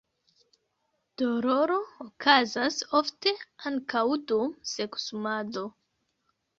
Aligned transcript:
Doloro 1.21 1.75
okazas 2.07 2.79
ofte 3.03 3.37
ankaŭ 3.73 4.05
dum 4.35 4.53
seksumado. 4.75 5.71